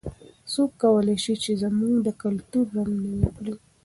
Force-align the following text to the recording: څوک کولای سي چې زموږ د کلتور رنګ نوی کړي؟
څوک 0.51 0.71
کولای 0.81 1.17
سي 1.23 1.33
چې 1.43 1.51
زموږ 1.63 1.93
د 2.05 2.09
کلتور 2.21 2.65
رنګ 2.75 2.93
نوی 3.03 3.27
کړي؟ 3.37 3.55